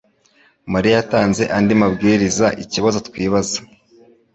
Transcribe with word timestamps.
mariya 0.73 0.95
yatanze 0.99 1.43
andi 1.57 1.73
mabwirizaikibazo 1.81 2.97
twibaza 3.07 3.57